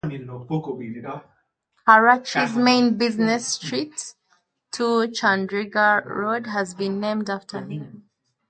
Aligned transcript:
Karachi's 1.85 2.55
main 2.57 2.97
business 2.97 3.45
street, 3.49 4.15
I 4.73 4.77
I 4.81 5.05
Chundrigar 5.05 6.03
Road, 6.07 6.47
has 6.47 6.73
been 6.73 6.99
named 6.99 7.29
after 7.29 7.59
him. 7.63 8.09